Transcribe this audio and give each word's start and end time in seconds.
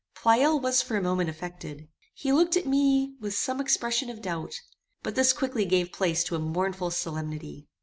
Pleyel 0.15 0.59
was 0.59 0.81
for 0.81 0.97
a 0.97 1.01
moment 1.03 1.29
affected. 1.29 1.87
He 2.15 2.31
looked 2.33 2.57
at 2.57 2.65
me 2.65 3.13
with 3.19 3.35
some 3.35 3.61
expression 3.61 4.09
of 4.09 4.19
doubt; 4.19 4.55
but 5.03 5.13
this 5.13 5.31
quickly 5.31 5.63
gave 5.65 5.91
place 5.91 6.23
to 6.23 6.35
a 6.35 6.39
mournful 6.39 6.89
solemnity. 6.89 7.67